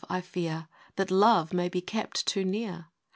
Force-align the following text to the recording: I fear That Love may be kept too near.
I 0.09 0.19
fear 0.19 0.67
That 0.95 1.11
Love 1.11 1.53
may 1.53 1.69
be 1.69 1.79
kept 1.79 2.25
too 2.25 2.43
near. 2.43 2.87